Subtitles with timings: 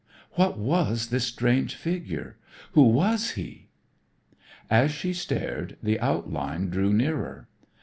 [0.31, 2.39] ]What was this strange figure?
[2.71, 3.67] Who was he?
[4.67, 7.47] As she stared, the outline drew nearer.